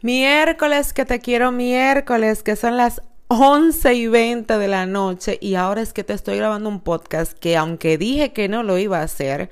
Miércoles 0.00 0.92
que 0.92 1.04
te 1.04 1.18
quiero 1.18 1.50
miércoles, 1.50 2.44
que 2.44 2.54
son 2.54 2.76
las 2.76 3.02
11 3.26 3.94
y 3.94 4.06
20 4.06 4.56
de 4.56 4.68
la 4.68 4.86
noche 4.86 5.38
y 5.40 5.56
ahora 5.56 5.82
es 5.82 5.92
que 5.92 6.04
te 6.04 6.12
estoy 6.12 6.36
grabando 6.36 6.68
un 6.68 6.80
podcast 6.80 7.36
que 7.36 7.56
aunque 7.56 7.98
dije 7.98 8.32
que 8.32 8.48
no 8.48 8.62
lo 8.62 8.78
iba 8.78 9.00
a 9.00 9.02
hacer, 9.02 9.50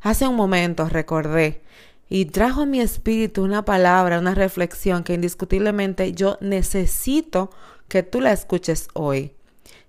hace 0.00 0.28
un 0.28 0.36
momento 0.36 0.88
recordé 0.88 1.60
y 2.08 2.26
trajo 2.26 2.62
a 2.62 2.66
mi 2.66 2.80
espíritu 2.80 3.42
una 3.42 3.64
palabra, 3.64 4.20
una 4.20 4.36
reflexión 4.36 5.02
que 5.02 5.14
indiscutiblemente 5.14 6.12
yo 6.12 6.38
necesito 6.40 7.50
que 7.88 8.04
tú 8.04 8.20
la 8.20 8.30
escuches 8.30 8.86
hoy. 8.94 9.32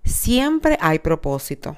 Siempre 0.03 0.79
hay 0.81 0.97
propósito. 0.97 1.77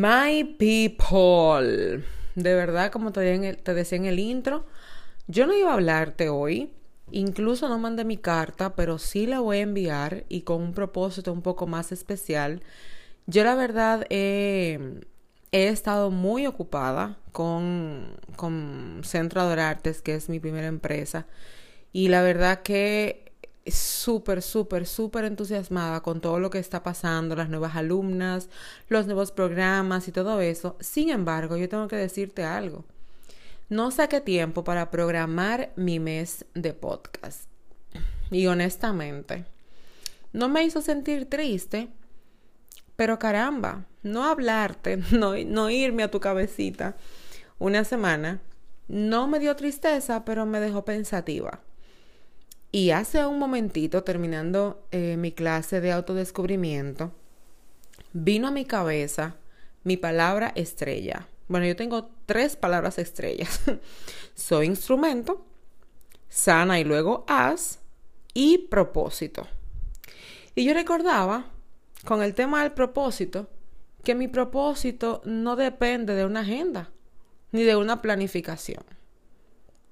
My 0.00 0.44
people. 0.44 2.04
De 2.36 2.54
verdad, 2.54 2.92
como 2.92 3.10
te, 3.10 3.20
decía 3.20 3.98
en 3.98 4.04
el 4.04 4.20
intro, 4.20 4.64
yo 5.26 5.44
no 5.48 5.56
iba 5.56 5.70
a 5.70 5.74
hablarte 5.74 6.28
hoy. 6.28 6.70
Incluso 7.10 7.68
no 7.68 7.78
mandé 7.80 8.04
mi 8.04 8.16
carta, 8.16 8.76
pero 8.76 8.98
sí 8.98 9.26
la 9.26 9.40
voy 9.40 9.56
a 9.56 9.62
enviar 9.62 10.24
y 10.28 10.42
con 10.42 10.62
un 10.62 10.72
propósito 10.72 11.32
un 11.32 11.42
poco 11.42 11.66
más 11.66 11.90
especial. 11.90 12.62
Yo 13.26 13.42
la 13.42 13.56
verdad 13.56 14.06
he 14.08 15.00
estado 15.50 16.12
muy 16.12 16.46
ocupada 16.46 17.18
con, 17.32 18.20
con 18.36 19.00
Centro 19.02 19.40
Adorartes, 19.40 20.00
que 20.00 20.14
es 20.14 20.28
mi 20.28 20.38
primera 20.38 20.68
empresa. 20.68 21.26
Y 21.92 22.08
la 22.08 22.22
verdad 22.22 22.62
que 22.62 23.27
súper, 23.74 24.42
súper, 24.42 24.86
súper 24.86 25.24
entusiasmada 25.24 26.02
con 26.02 26.20
todo 26.20 26.38
lo 26.40 26.50
que 26.50 26.58
está 26.58 26.82
pasando, 26.82 27.36
las 27.36 27.48
nuevas 27.48 27.76
alumnas, 27.76 28.48
los 28.88 29.06
nuevos 29.06 29.32
programas 29.32 30.08
y 30.08 30.12
todo 30.12 30.40
eso. 30.40 30.76
Sin 30.80 31.10
embargo, 31.10 31.56
yo 31.56 31.68
tengo 31.68 31.88
que 31.88 31.96
decirte 31.96 32.44
algo. 32.44 32.84
No 33.68 33.90
saqué 33.90 34.20
tiempo 34.20 34.64
para 34.64 34.90
programar 34.90 35.72
mi 35.76 36.00
mes 36.00 36.46
de 36.54 36.72
podcast. 36.72 37.48
Y 38.30 38.46
honestamente, 38.46 39.44
no 40.32 40.48
me 40.48 40.64
hizo 40.64 40.80
sentir 40.80 41.28
triste, 41.28 41.88
pero 42.96 43.18
caramba, 43.18 43.86
no 44.02 44.24
hablarte, 44.24 44.96
no, 45.12 45.34
no 45.36 45.70
irme 45.70 46.02
a 46.02 46.10
tu 46.10 46.20
cabecita 46.20 46.96
una 47.58 47.84
semana, 47.84 48.40
no 48.86 49.26
me 49.26 49.38
dio 49.38 49.54
tristeza, 49.56 50.24
pero 50.24 50.46
me 50.46 50.60
dejó 50.60 50.84
pensativa. 50.84 51.60
Y 52.70 52.90
hace 52.90 53.24
un 53.24 53.38
momentito, 53.38 54.04
terminando 54.04 54.86
eh, 54.90 55.16
mi 55.16 55.32
clase 55.32 55.80
de 55.80 55.92
autodescubrimiento, 55.92 57.12
vino 58.12 58.48
a 58.48 58.50
mi 58.50 58.64
cabeza 58.64 59.36
mi 59.84 59.96
palabra 59.96 60.52
estrella. 60.54 61.28
Bueno, 61.48 61.66
yo 61.66 61.74
tengo 61.76 62.10
tres 62.26 62.56
palabras 62.56 62.98
estrellas. 62.98 63.60
Soy 64.34 64.66
instrumento, 64.66 65.46
sana 66.28 66.78
y 66.78 66.84
luego 66.84 67.24
haz 67.26 67.80
y 68.34 68.58
propósito. 68.58 69.46
Y 70.54 70.64
yo 70.64 70.74
recordaba 70.74 71.46
con 72.04 72.22
el 72.22 72.34
tema 72.34 72.62
del 72.62 72.72
propósito 72.72 73.48
que 74.04 74.14
mi 74.14 74.28
propósito 74.28 75.22
no 75.24 75.56
depende 75.56 76.14
de 76.14 76.24
una 76.26 76.40
agenda 76.40 76.90
ni 77.50 77.62
de 77.62 77.76
una 77.76 78.02
planificación. 78.02 78.84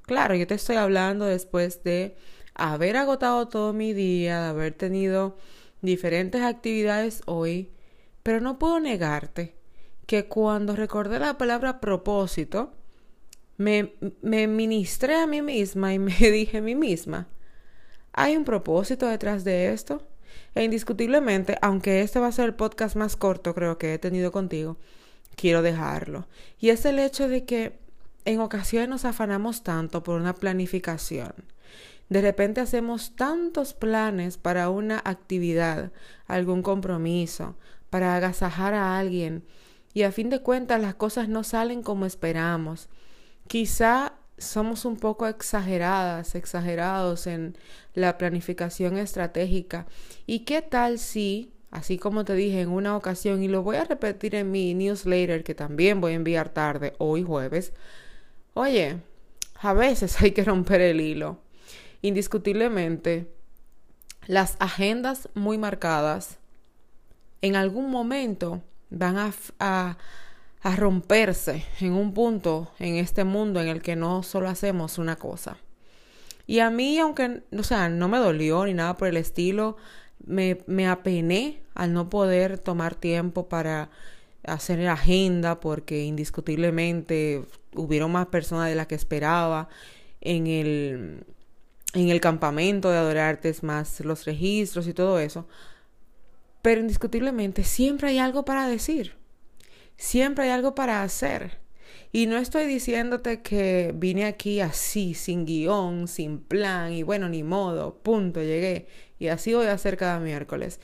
Claro, 0.03 0.35
yo 0.35 0.47
te 0.47 0.55
estoy 0.55 0.77
hablando 0.77 1.25
después 1.25 1.83
de 1.83 2.17
haber 2.57 2.97
agotado 2.97 3.49
todo 3.49 3.73
mi 3.73 3.93
día, 3.93 4.41
de 4.41 4.49
haber 4.49 4.73
tenido 4.73 5.37
diferentes 5.83 6.43
actividades 6.43 7.23
hoy, 7.27 7.71
pero 8.23 8.41
no 8.41 8.59
puedo 8.59 8.81
negarte 8.81 9.55
que 10.07 10.27
cuando 10.27 10.75
recordé 10.75 11.19
la 11.19 11.37
palabra 11.37 11.81
propósito, 11.81 12.73
me, 13.59 13.95
me 14.23 14.47
ministré 14.47 15.17
a 15.17 15.27
mí 15.27 15.43
misma 15.43 15.95
y 15.95 15.99
me 16.01 16.15
dije 16.15 16.59
a 16.59 16.63
mí 16.63 16.75
misma, 16.75 17.29
¿hay 18.13 18.37
un 18.37 18.45
propósito 18.45 19.07
detrás 19.07 19.45
de 19.45 19.73
esto? 19.73 20.03
E 20.55 20.65
indiscutiblemente, 20.65 21.59
aunque 21.61 22.01
este 22.01 22.19
va 22.19 22.29
a 22.29 22.33
ser 22.33 22.47
el 22.47 22.55
podcast 22.55 22.97
más 22.97 23.17
corto 23.17 23.55
creo 23.55 23.77
que 23.79 23.95
he 23.95 23.99
tenido 23.99 24.33
contigo, 24.33 24.79
quiero 25.35 25.61
dejarlo. 25.61 26.27
Y 26.59 26.71
es 26.71 26.85
el 26.87 26.99
hecho 26.99 27.29
de 27.29 27.45
que 27.45 27.79
en 28.25 28.41
ocasiones 28.41 28.89
nos 28.89 29.05
afanamos 29.05 29.63
tanto 29.63 30.03
por 30.03 30.19
una 30.19 30.35
planificación 30.35 31.35
de 32.09 32.21
repente 32.21 32.61
hacemos 32.61 33.17
tantos 33.17 33.75
planes 33.75 34.39
para 34.39 34.71
una 34.71 35.01
actividad, 35.05 35.93
algún 36.27 36.63
compromiso, 36.63 37.57
para 37.91 38.15
agasajar 38.15 38.75
a 38.75 38.99
alguien, 38.99 39.45
y 39.93 40.03
a 40.03 40.13
fin 40.13 40.31
de 40.31 40.41
cuentas 40.41 40.81
las 40.81 40.95
cosas 40.95 41.29
no 41.29 41.43
salen 41.43 41.83
como 41.83 42.07
esperamos. 42.07 42.89
Quizá 43.49 44.13
somos 44.39 44.85
un 44.85 44.99
poco 44.99 45.27
exageradas, 45.27 46.35
exagerados 46.35 47.27
en 47.27 47.57
la 47.95 48.19
planificación 48.19 48.99
estratégica. 48.99 49.87
¿Y 50.27 50.41
qué 50.41 50.61
tal 50.61 50.99
si, 50.99 51.55
así 51.71 51.97
como 51.97 52.25
te 52.25 52.35
dije 52.35 52.61
en 52.61 52.69
una 52.69 52.97
ocasión, 52.97 53.43
y 53.43 53.49
lo 53.49 53.63
voy 53.63 53.77
a 53.77 53.85
repetir 53.85 54.35
en 54.35 54.51
mi 54.51 54.75
newsletter 54.75 55.43
que 55.43 55.55
también 55.55 56.01
voy 56.01 56.13
a 56.13 56.17
enviar 56.17 56.51
tarde, 56.51 56.93
hoy 56.99 57.23
jueves, 57.25 57.73
oye, 58.55 59.01
a 59.55 59.73
veces 59.73 60.21
hay 60.21 60.33
que 60.33 60.45
romper 60.45 60.83
el 60.83 61.01
hilo 61.01 61.46
indiscutiblemente, 62.03 63.31
las 64.27 64.57
agendas 64.59 65.29
muy 65.35 65.59
marcadas 65.59 66.39
en 67.43 67.57
algún 67.57 67.91
momento 67.91 68.63
van 68.91 69.17
a, 69.19 69.33
a, 69.59 69.97
romperse 70.77 71.65
en 71.81 71.93
un 71.93 72.13
punto 72.13 72.73
en 72.81 72.97
este 72.97 73.23
mundo 73.23 73.61
en 73.61 73.69
el 73.69 73.83
que 73.83 73.95
no 73.95 74.25
solo 74.25 74.49
hacemos 74.49 74.99
una 74.99 75.17
cosa. 75.17 75.59
Y 76.47 76.59
a 76.59 76.71
mí, 76.71 76.99
aunque, 76.99 77.43
o 77.57 77.63
sea, 77.63 77.89
no 77.89 78.09
me 78.09 78.19
dolió 78.19 78.65
ni 78.67 78.75
nada 78.75 78.97
por 78.97 79.09
el 79.09 79.17
estilo, 79.17 79.77
me, 80.25 80.59
me 80.67 80.89
apené 80.89 81.63
al 81.75 81.93
no 81.93 82.11
poder 82.11 82.59
tomar 82.59 82.95
tiempo 82.97 83.49
para 83.49 83.91
hacer 84.45 84.79
la 84.79 84.95
agenda 84.95 85.61
porque 85.61 86.05
indiscutiblemente 86.05 87.45
hubieron 87.75 88.13
más 88.13 88.27
personas 88.27 88.69
de 88.69 88.75
las 88.75 88.87
que 88.87 88.95
esperaba 88.95 89.69
en 90.21 90.47
el 90.47 91.25
en 91.97 92.11
el 92.11 92.21
campamento 92.21 92.91
de 92.91 92.99
adorartes 92.99 93.63
más 93.63 94.01
los 94.01 94.25
registros 94.25 94.87
y 94.87 94.93
todo 94.93 95.19
eso. 95.19 95.49
Pero 96.63 96.81
indiscutiblemente 96.81 97.65
siempre 97.65 98.09
hay 98.09 98.19
algo 98.19 98.45
para 98.45 98.69
decir. 98.69 99.15
Siempre 99.97 100.45
hay 100.45 100.51
algo 100.51 100.75
para 100.75 101.03
hacer. 101.03 101.59
Y 102.13 102.27
no 102.27 102.37
estoy 102.37 102.67
diciéndote 102.67 103.43
que 103.43 103.93
vine 103.95 104.27
aquí 104.27 104.61
así, 104.61 105.15
sin 105.15 105.47
guion, 105.47 106.07
sin 106.09 106.39
plan, 106.39 106.93
y 106.93 107.03
bueno, 107.03 107.29
ni 107.29 107.43
modo, 107.43 107.99
punto, 108.03 108.41
llegué. 108.41 108.87
Y 109.19 109.29
así 109.29 109.55
voy 109.55 109.67
a 109.67 109.73
hacer 109.73 109.97
cada 109.97 110.21
miércoles. 110.21 110.81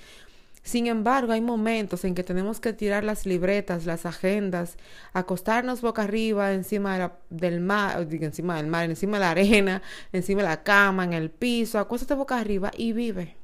Sin 0.62 0.86
embargo, 0.86 1.32
hay 1.32 1.40
momentos 1.40 2.04
en 2.04 2.14
que 2.14 2.22
tenemos 2.22 2.60
que 2.60 2.72
tirar 2.72 3.02
las 3.02 3.26
libretas, 3.26 3.84
las 3.84 4.06
agendas, 4.06 4.76
acostarnos 5.12 5.80
boca 5.80 6.02
arriba 6.02 6.52
encima 6.52 7.18
del 7.30 7.60
mar, 7.60 8.06
encima 8.10 8.56
del 8.56 8.68
mar, 8.68 8.84
encima 8.84 9.16
de 9.16 9.20
la 9.20 9.30
arena, 9.30 9.82
encima 10.12 10.42
de 10.42 10.48
la 10.48 10.62
cama, 10.62 11.04
en 11.04 11.14
el 11.14 11.30
piso, 11.30 11.78
acuéstate 11.78 12.14
boca 12.14 12.38
arriba 12.38 12.70
y 12.76 12.92
vive. 12.92 13.36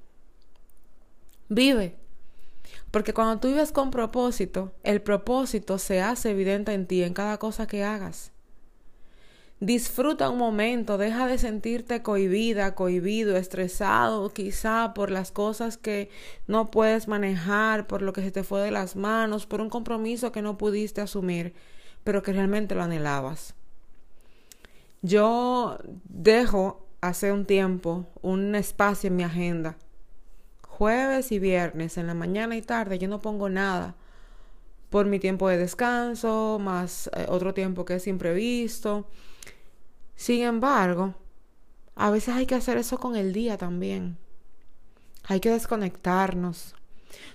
Vive. 1.48 1.96
Porque 2.90 3.12
cuando 3.12 3.40
tú 3.40 3.48
vives 3.48 3.72
con 3.72 3.90
propósito, 3.90 4.72
el 4.84 5.02
propósito 5.02 5.78
se 5.78 6.00
hace 6.00 6.30
evidente 6.30 6.72
en 6.72 6.86
ti 6.86 7.02
en 7.02 7.14
cada 7.14 7.38
cosa 7.38 7.66
que 7.66 7.82
hagas. 7.82 8.32
Disfruta 9.60 10.30
un 10.30 10.38
momento, 10.38 10.98
deja 10.98 11.26
de 11.26 11.36
sentirte 11.36 12.00
cohibida, 12.00 12.76
cohibido, 12.76 13.36
estresado, 13.36 14.30
quizá 14.30 14.94
por 14.94 15.10
las 15.10 15.32
cosas 15.32 15.76
que 15.76 16.10
no 16.46 16.70
puedes 16.70 17.08
manejar, 17.08 17.88
por 17.88 18.02
lo 18.02 18.12
que 18.12 18.22
se 18.22 18.30
te 18.30 18.44
fue 18.44 18.60
de 18.60 18.70
las 18.70 18.94
manos, 18.94 19.46
por 19.46 19.60
un 19.60 19.68
compromiso 19.68 20.30
que 20.30 20.42
no 20.42 20.58
pudiste 20.58 21.00
asumir, 21.00 21.54
pero 22.04 22.22
que 22.22 22.32
realmente 22.32 22.76
lo 22.76 22.84
anhelabas. 22.84 23.54
Yo 25.02 25.78
dejo 26.04 26.86
hace 27.00 27.32
un 27.32 27.44
tiempo 27.44 28.06
un 28.22 28.54
espacio 28.54 29.08
en 29.08 29.16
mi 29.16 29.24
agenda. 29.24 29.76
Jueves 30.62 31.32
y 31.32 31.40
viernes, 31.40 31.98
en 31.98 32.06
la 32.06 32.14
mañana 32.14 32.56
y 32.56 32.62
tarde, 32.62 33.00
yo 33.00 33.08
no 33.08 33.20
pongo 33.20 33.48
nada 33.48 33.96
por 34.90 35.06
mi 35.06 35.18
tiempo 35.18 35.48
de 35.48 35.58
descanso, 35.58 36.58
más 36.60 37.10
eh, 37.16 37.26
otro 37.28 37.54
tiempo 37.54 37.84
que 37.84 37.96
es 37.96 38.06
imprevisto. 38.06 39.08
Sin 40.18 40.42
embargo, 40.42 41.14
a 41.94 42.10
veces 42.10 42.34
hay 42.34 42.44
que 42.44 42.56
hacer 42.56 42.76
eso 42.76 42.98
con 42.98 43.14
el 43.14 43.32
día 43.32 43.56
también. 43.56 44.18
Hay 45.22 45.38
que 45.38 45.48
desconectarnos, 45.48 46.74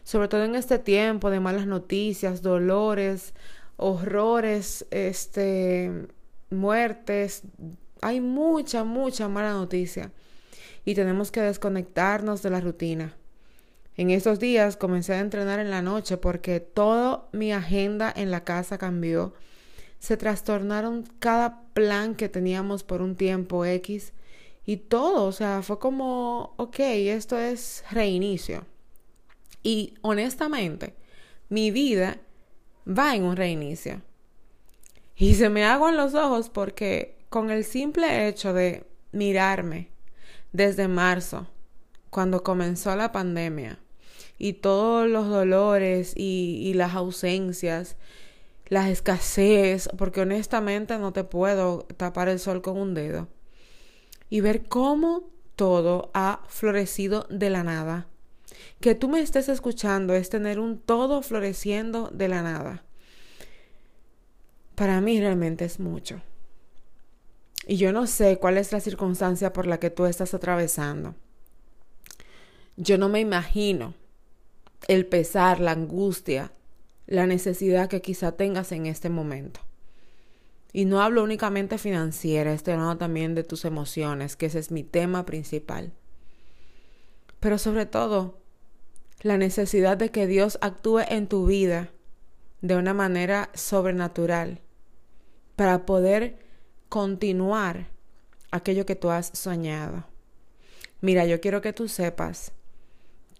sobre 0.03 0.27
todo 0.27 0.43
en 0.43 0.55
este 0.55 0.79
tiempo 0.79 1.29
de 1.29 1.39
malas 1.39 1.65
noticias, 1.65 2.41
dolores, 2.41 3.33
horrores, 3.77 4.85
este, 4.91 6.07
muertes. 6.49 7.43
Hay 8.01 8.19
mucha, 8.19 8.83
mucha 8.83 9.29
mala 9.29 9.53
noticia 9.53 10.11
y 10.83 10.93
tenemos 10.93 11.31
que 11.31 11.39
desconectarnos 11.39 12.41
de 12.43 12.49
la 12.49 12.59
rutina. 12.59 13.15
En 13.95 14.09
estos 14.09 14.39
días 14.39 14.75
comencé 14.75 15.13
a 15.13 15.21
entrenar 15.21 15.61
en 15.61 15.71
la 15.71 15.81
noche 15.81 16.17
porque 16.17 16.59
toda 16.59 17.29
mi 17.31 17.53
agenda 17.53 18.11
en 18.13 18.29
la 18.29 18.43
casa 18.43 18.77
cambió. 18.77 19.33
Se 20.03 20.17
trastornaron 20.17 21.05
cada 21.19 21.61
plan 21.73 22.15
que 22.15 22.27
teníamos 22.27 22.83
por 22.83 23.01
un 23.01 23.15
tiempo 23.15 23.63
X 23.63 24.11
y 24.65 24.75
todo, 24.75 25.23
o 25.23 25.31
sea, 25.31 25.61
fue 25.61 25.79
como, 25.79 26.55
ok, 26.57 26.77
esto 26.79 27.37
es 27.37 27.85
reinicio. 27.89 28.65
Y 29.63 29.93
honestamente, 30.01 30.93
mi 31.47 31.71
vida 31.71 32.19
va 32.85 33.15
en 33.15 33.23
un 33.23 33.37
reinicio. 33.37 34.01
Y 35.15 35.35
se 35.35 35.47
me 35.47 35.63
en 35.63 35.95
los 35.95 36.15
ojos 36.15 36.49
porque 36.49 37.15
con 37.29 37.49
el 37.49 37.63
simple 37.63 38.27
hecho 38.27 38.51
de 38.51 38.85
mirarme 39.13 39.87
desde 40.51 40.89
marzo, 40.89 41.47
cuando 42.09 42.43
comenzó 42.43 42.93
la 42.97 43.13
pandemia, 43.13 43.79
y 44.37 44.51
todos 44.51 45.07
los 45.07 45.29
dolores 45.29 46.11
y, 46.13 46.59
y 46.61 46.73
las 46.73 46.93
ausencias, 46.93 47.95
la 48.67 48.89
escasez, 48.89 49.89
porque 49.97 50.21
honestamente 50.21 50.97
no 50.97 51.13
te 51.13 51.23
puedo 51.23 51.79
tapar 51.97 52.29
el 52.29 52.39
sol 52.39 52.61
con 52.61 52.77
un 52.77 52.93
dedo, 52.93 53.27
y 54.29 54.41
ver 54.41 54.67
cómo 54.67 55.29
todo 55.55 56.11
ha 56.13 56.41
florecido 56.47 57.27
de 57.29 57.49
la 57.49 57.63
nada. 57.63 58.07
Que 58.79 58.95
tú 58.95 59.07
me 59.07 59.21
estés 59.21 59.49
escuchando 59.49 60.13
es 60.13 60.29
tener 60.29 60.59
un 60.59 60.79
todo 60.79 61.21
floreciendo 61.21 62.09
de 62.11 62.27
la 62.27 62.41
nada. 62.41 62.83
Para 64.75 65.01
mí 65.01 65.19
realmente 65.19 65.65
es 65.65 65.79
mucho. 65.79 66.21
Y 67.67 67.77
yo 67.77 67.93
no 67.93 68.07
sé 68.07 68.37
cuál 68.39 68.57
es 68.57 68.71
la 68.71 68.79
circunstancia 68.79 69.53
por 69.53 69.67
la 69.67 69.79
que 69.79 69.89
tú 69.89 70.05
estás 70.05 70.33
atravesando. 70.33 71.15
Yo 72.75 72.97
no 72.97 73.07
me 73.07 73.19
imagino 73.19 73.93
el 74.87 75.05
pesar, 75.05 75.59
la 75.59 75.71
angustia, 75.71 76.51
la 77.13 77.27
necesidad 77.27 77.89
que 77.89 78.01
quizá 78.01 78.31
tengas 78.31 78.71
en 78.71 78.87
este 78.87 79.07
momento. 79.07 79.59
Y 80.71 80.85
no 80.85 80.99
hablo 80.99 81.21
únicamente 81.21 81.77
financiera, 81.77 82.53
estoy 82.53 82.73
hablando 82.73 82.97
también 82.97 83.35
de 83.35 83.43
tus 83.43 83.65
emociones, 83.65 84.35
que 84.35 84.47
ese 84.47 84.57
es 84.57 84.71
mi 84.71 84.83
tema 84.83 85.23
principal. 85.23 85.93
Pero 87.39 87.59
sobre 87.59 87.85
todo, 87.85 88.39
la 89.21 89.37
necesidad 89.37 89.95
de 89.95 90.09
que 90.09 90.25
Dios 90.25 90.57
actúe 90.61 91.01
en 91.07 91.27
tu 91.27 91.45
vida 91.45 91.91
de 92.61 92.77
una 92.77 92.95
manera 92.95 93.51
sobrenatural 93.53 94.61
para 95.55 95.85
poder 95.85 96.39
continuar 96.89 97.89
aquello 98.49 98.87
que 98.87 98.95
tú 98.95 99.11
has 99.11 99.27
soñado. 99.37 100.05
Mira, 100.99 101.27
yo 101.27 101.39
quiero 101.41 101.61
que 101.61 101.73
tú 101.73 101.87
sepas 101.87 102.53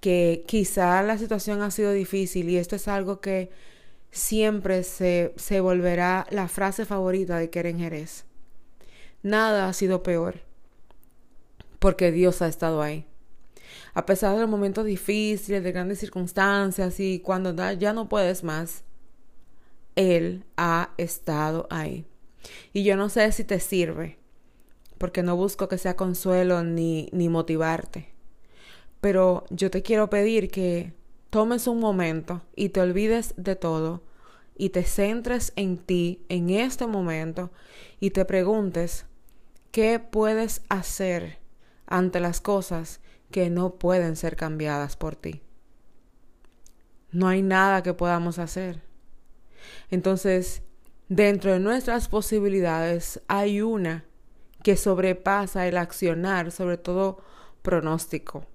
que 0.03 0.43
quizá 0.45 1.01
la 1.01 1.17
situación 1.17 1.61
ha 1.61 1.71
sido 1.71 1.93
difícil 1.93 2.49
y 2.49 2.57
esto 2.57 2.75
es 2.75 2.89
algo 2.89 3.21
que 3.21 3.49
siempre 4.11 4.83
se, 4.83 5.33
se 5.37 5.61
volverá 5.61 6.27
la 6.29 6.49
frase 6.49 6.83
favorita 6.83 7.37
de 7.37 7.49
Keren 7.49 7.79
Jerez. 7.79 8.25
Nada 9.21 9.69
ha 9.69 9.71
sido 9.71 10.03
peor 10.03 10.41
porque 11.79 12.11
Dios 12.11 12.41
ha 12.41 12.49
estado 12.49 12.81
ahí. 12.81 13.05
A 13.93 14.05
pesar 14.05 14.33
de 14.33 14.41
los 14.41 14.49
momentos 14.49 14.83
difíciles, 14.83 15.63
de 15.63 15.71
grandes 15.71 15.99
circunstancias 15.99 16.99
y 16.99 17.19
cuando 17.19 17.55
ya 17.71 17.93
no 17.93 18.09
puedes 18.09 18.43
más, 18.43 18.83
Él 19.95 20.43
ha 20.57 20.89
estado 20.97 21.65
ahí. 21.69 22.05
Y 22.73 22.83
yo 22.83 22.97
no 22.97 23.07
sé 23.07 23.31
si 23.31 23.45
te 23.45 23.61
sirve, 23.61 24.17
porque 24.97 25.23
no 25.23 25.37
busco 25.37 25.69
que 25.69 25.77
sea 25.77 25.95
consuelo 25.95 26.61
ni, 26.61 27.07
ni 27.13 27.29
motivarte. 27.29 28.12
Pero 29.03 29.43
yo 29.49 29.69
te 29.69 29.81
quiero 29.81 30.09
pedir 30.09 30.49
que 30.49 30.93
tomes 31.29 31.67
un 31.67 31.81
momento 31.81 32.41
y 32.55 32.69
te 32.69 32.79
olvides 32.79 33.33
de 33.35 33.57
todo 33.57 34.01
y 34.55 34.69
te 34.69 34.83
centres 34.83 35.51
en 35.57 35.77
ti 35.77 36.23
en 36.29 36.49
este 36.49 36.87
momento 36.87 37.51
y 37.99 38.11
te 38.11 38.23
preguntes 38.23 39.05
qué 39.71 39.99
puedes 39.99 40.61
hacer 40.69 41.39
ante 41.85 42.21
las 42.21 42.39
cosas 42.39 43.01
que 43.29 43.49
no 43.49 43.75
pueden 43.75 44.15
ser 44.15 44.37
cambiadas 44.37 44.95
por 44.95 45.17
ti. 45.17 45.41
No 47.11 47.27
hay 47.27 47.41
nada 47.41 47.83
que 47.83 47.93
podamos 47.93 48.39
hacer. 48.39 48.81
Entonces, 49.91 50.61
Dentro 51.09 51.51
de 51.51 51.59
nuestras 51.59 52.07
posibilidades 52.07 53.21
hay 53.27 53.61
una 53.61 54.05
que 54.63 54.77
sobrepasa 54.77 55.67
el 55.67 55.77
accionar, 55.77 56.51
sobre 56.51 56.77
todo 56.77 57.19
pronóstico. 57.61 58.45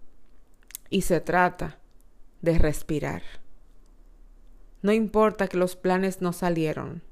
Y 0.90 1.02
se 1.02 1.20
trata 1.20 1.78
de 2.40 2.58
respirar. 2.58 3.22
No 4.82 4.92
importa 4.92 5.48
que 5.48 5.56
los 5.56 5.76
planes 5.76 6.22
no 6.22 6.32
salieron. 6.32 7.02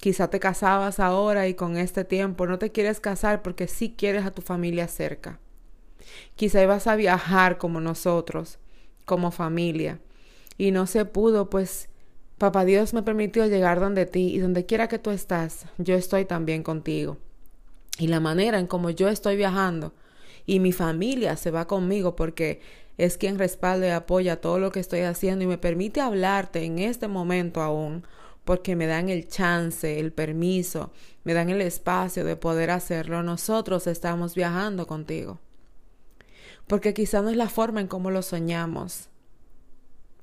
Quizá 0.00 0.30
te 0.30 0.38
casabas 0.38 1.00
ahora 1.00 1.48
y 1.48 1.54
con 1.54 1.76
este 1.76 2.04
tiempo 2.04 2.46
no 2.46 2.58
te 2.58 2.70
quieres 2.70 3.00
casar 3.00 3.42
porque 3.42 3.66
sí 3.66 3.94
quieres 3.96 4.24
a 4.24 4.30
tu 4.30 4.42
familia 4.42 4.86
cerca. 4.86 5.40
Quizá 6.36 6.62
ibas 6.62 6.86
a 6.86 6.94
viajar 6.94 7.58
como 7.58 7.80
nosotros, 7.80 8.58
como 9.04 9.32
familia, 9.32 10.00
y 10.56 10.70
no 10.70 10.86
se 10.86 11.04
pudo 11.04 11.50
pues 11.50 11.88
Papá 12.38 12.64
Dios 12.64 12.94
me 12.94 13.02
permitió 13.02 13.46
llegar 13.46 13.80
donde 13.80 14.06
ti 14.06 14.32
y 14.32 14.38
donde 14.38 14.64
quiera 14.64 14.86
que 14.86 15.00
tú 15.00 15.10
estás, 15.10 15.66
yo 15.76 15.96
estoy 15.96 16.24
también 16.24 16.62
contigo. 16.62 17.18
Y 17.98 18.06
la 18.06 18.20
manera 18.20 18.60
en 18.60 18.68
como 18.68 18.90
yo 18.90 19.08
estoy 19.08 19.36
viajando 19.36 19.92
y 20.48 20.60
mi 20.60 20.72
familia 20.72 21.36
se 21.36 21.50
va 21.50 21.66
conmigo 21.66 22.16
porque 22.16 22.62
es 22.96 23.18
quien 23.18 23.38
respalda 23.38 23.86
y 23.86 23.90
apoya 23.90 24.40
todo 24.40 24.58
lo 24.58 24.72
que 24.72 24.80
estoy 24.80 25.00
haciendo 25.00 25.44
y 25.44 25.46
me 25.46 25.58
permite 25.58 26.00
hablarte 26.00 26.64
en 26.64 26.78
este 26.78 27.06
momento 27.06 27.60
aún 27.60 28.06
porque 28.46 28.74
me 28.74 28.86
dan 28.86 29.10
el 29.10 29.28
chance, 29.28 30.00
el 30.00 30.10
permiso, 30.10 30.90
me 31.22 31.34
dan 31.34 31.50
el 31.50 31.60
espacio 31.60 32.24
de 32.24 32.34
poder 32.34 32.70
hacerlo. 32.70 33.22
Nosotros 33.22 33.86
estamos 33.86 34.34
viajando 34.34 34.86
contigo. 34.86 35.38
Porque 36.66 36.94
quizá 36.94 37.20
no 37.20 37.28
es 37.28 37.36
la 37.36 37.50
forma 37.50 37.82
en 37.82 37.86
cómo 37.86 38.10
lo 38.10 38.22
soñamos, 38.22 39.10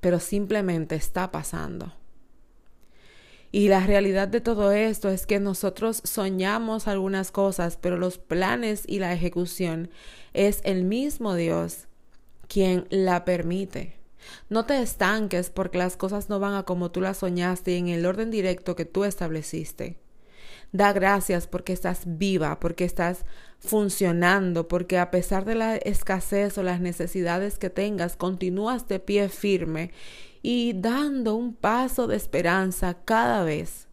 pero 0.00 0.18
simplemente 0.18 0.96
está 0.96 1.30
pasando. 1.30 1.92
Y 3.56 3.68
la 3.68 3.80
realidad 3.80 4.28
de 4.28 4.42
todo 4.42 4.70
esto 4.70 5.08
es 5.08 5.24
que 5.24 5.40
nosotros 5.40 6.02
soñamos 6.04 6.86
algunas 6.86 7.30
cosas, 7.30 7.78
pero 7.80 7.96
los 7.96 8.18
planes 8.18 8.82
y 8.86 8.98
la 8.98 9.14
ejecución 9.14 9.88
es 10.34 10.60
el 10.64 10.84
mismo 10.84 11.34
Dios 11.34 11.86
quien 12.48 12.86
la 12.90 13.24
permite. 13.24 13.96
No 14.50 14.66
te 14.66 14.82
estanques 14.82 15.48
porque 15.48 15.78
las 15.78 15.96
cosas 15.96 16.28
no 16.28 16.38
van 16.38 16.52
a 16.52 16.64
como 16.64 16.90
tú 16.90 17.00
las 17.00 17.16
soñaste 17.16 17.78
en 17.78 17.88
el 17.88 18.04
orden 18.04 18.30
directo 18.30 18.76
que 18.76 18.84
tú 18.84 19.04
estableciste. 19.04 19.96
Da 20.72 20.92
gracias 20.92 21.46
porque 21.46 21.72
estás 21.72 22.02
viva, 22.04 22.60
porque 22.60 22.84
estás 22.84 23.24
funcionando, 23.58 24.68
porque 24.68 24.98
a 24.98 25.10
pesar 25.10 25.46
de 25.46 25.54
la 25.54 25.76
escasez 25.76 26.58
o 26.58 26.62
las 26.62 26.82
necesidades 26.82 27.58
que 27.58 27.70
tengas, 27.70 28.16
continúas 28.16 28.86
de 28.86 29.00
pie 29.00 29.30
firme 29.30 29.92
y 30.42 30.72
dando 30.74 31.34
un 31.34 31.54
paso 31.54 32.06
de 32.06 32.16
esperanza 32.16 32.94
cada 33.04 33.44
vez 33.44 33.86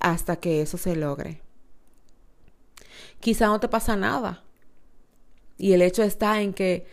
hasta 0.00 0.36
que 0.36 0.62
eso 0.62 0.78
se 0.78 0.96
logre. 0.96 1.42
Quizá 3.20 3.46
no 3.46 3.60
te 3.60 3.68
pasa 3.68 3.96
nada. 3.96 4.44
Y 5.58 5.72
el 5.72 5.82
hecho 5.82 6.02
está 6.02 6.40
en 6.40 6.52
que 6.52 6.86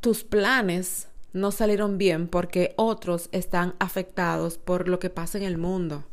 tus 0.00 0.24
planes 0.24 1.08
no 1.32 1.52
salieron 1.52 1.98
bien 1.98 2.28
porque 2.28 2.74
otros 2.76 3.28
están 3.32 3.74
afectados 3.78 4.58
por 4.58 4.88
lo 4.88 4.98
que 4.98 5.10
pasa 5.10 5.38
en 5.38 5.44
el 5.44 5.58
mundo. 5.58 6.04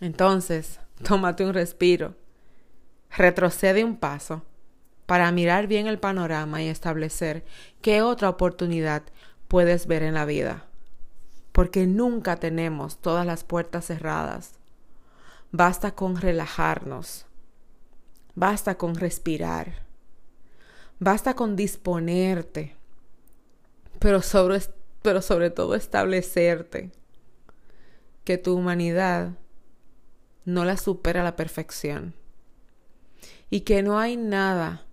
Entonces, 0.00 0.80
tómate 1.02 1.44
un 1.44 1.54
respiro, 1.54 2.14
retrocede 3.10 3.84
un 3.84 3.96
paso 3.96 4.42
para 5.06 5.32
mirar 5.32 5.66
bien 5.66 5.86
el 5.86 5.98
panorama 5.98 6.62
y 6.62 6.68
establecer 6.68 7.44
qué 7.80 8.02
otra 8.02 8.28
oportunidad 8.28 9.02
puedes 9.48 9.86
ver 9.86 10.02
en 10.02 10.14
la 10.14 10.26
vida 10.26 10.67
porque 11.58 11.88
nunca 11.88 12.36
tenemos 12.36 12.98
todas 12.98 13.26
las 13.26 13.42
puertas 13.42 13.86
cerradas. 13.86 14.52
Basta 15.50 15.90
con 15.90 16.14
relajarnos, 16.14 17.26
basta 18.36 18.78
con 18.78 18.94
respirar, 18.94 19.84
basta 21.00 21.34
con 21.34 21.56
disponerte, 21.56 22.76
pero 23.98 24.22
sobre, 24.22 25.50
todo 25.50 25.74
establecerte. 25.74 26.92
que 28.22 28.38
tu 28.38 28.56
humanidad 28.56 29.32
no 30.44 30.64
la 30.64 30.76
supera 30.76 31.22
a 31.22 31.24
la 31.24 31.34
perfección. 31.34 32.14
Y 33.50 33.62
que 33.62 33.82
no 33.82 33.98
hay 33.98 34.16
nada, 34.16 34.86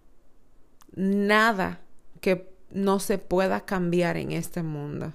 nada 0.95 1.81
que 2.21 2.51
no 2.71 2.99
se 2.99 3.19
pueda 3.19 3.65
cambiar 3.65 4.17
en 4.17 4.31
este 4.31 4.63
mundo. 4.63 5.13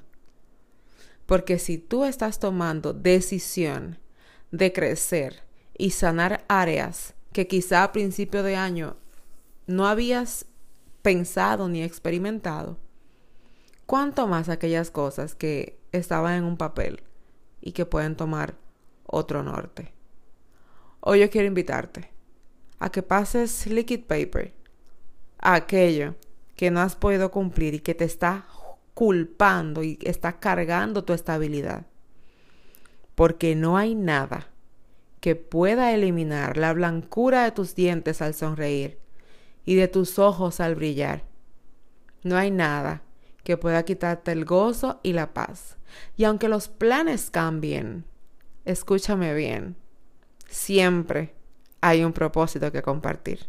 Porque 1.30 1.60
si 1.60 1.78
tú 1.78 2.04
estás 2.04 2.40
tomando 2.40 2.92
decisión 2.92 4.00
de 4.50 4.72
crecer 4.72 5.44
y 5.78 5.92
sanar 5.92 6.44
áreas 6.48 7.14
que 7.32 7.46
quizá 7.46 7.84
a 7.84 7.92
principio 7.92 8.42
de 8.42 8.56
año 8.56 8.96
no 9.68 9.86
habías 9.86 10.46
pensado 11.02 11.68
ni 11.68 11.84
experimentado, 11.84 12.78
cuánto 13.86 14.26
más 14.26 14.48
aquellas 14.48 14.90
cosas 14.90 15.36
que 15.36 15.78
estaban 15.92 16.34
en 16.34 16.42
un 16.42 16.56
papel 16.56 17.04
y 17.60 17.70
que 17.70 17.86
pueden 17.86 18.16
tomar 18.16 18.56
otro 19.06 19.44
norte. 19.44 19.94
Hoy 20.98 21.20
yo 21.20 21.30
quiero 21.30 21.46
invitarte 21.46 22.10
a 22.80 22.90
que 22.90 23.04
pases 23.04 23.68
liquid 23.68 24.00
paper 24.00 24.52
a 25.38 25.54
aquello 25.54 26.16
que 26.56 26.72
no 26.72 26.80
has 26.80 26.96
podido 26.96 27.30
cumplir 27.30 27.74
y 27.74 27.78
que 27.78 27.94
te 27.94 28.04
está 28.04 28.48
culpando 28.94 29.82
y 29.82 29.98
está 30.02 30.38
cargando 30.38 31.04
tu 31.04 31.12
estabilidad. 31.12 31.86
Porque 33.14 33.54
no 33.54 33.76
hay 33.76 33.94
nada 33.94 34.48
que 35.20 35.36
pueda 35.36 35.92
eliminar 35.92 36.56
la 36.56 36.72
blancura 36.72 37.44
de 37.44 37.52
tus 37.52 37.74
dientes 37.74 38.22
al 38.22 38.34
sonreír 38.34 38.98
y 39.64 39.74
de 39.74 39.88
tus 39.88 40.18
ojos 40.18 40.60
al 40.60 40.74
brillar. 40.74 41.24
No 42.22 42.36
hay 42.36 42.50
nada 42.50 43.02
que 43.44 43.56
pueda 43.56 43.84
quitarte 43.84 44.32
el 44.32 44.44
gozo 44.44 45.00
y 45.02 45.12
la 45.12 45.32
paz. 45.32 45.76
Y 46.16 46.24
aunque 46.24 46.48
los 46.48 46.68
planes 46.68 47.30
cambien, 47.30 48.04
escúchame 48.64 49.34
bien, 49.34 49.76
siempre 50.48 51.34
hay 51.80 52.04
un 52.04 52.12
propósito 52.12 52.70
que 52.72 52.82
compartir. 52.82 53.48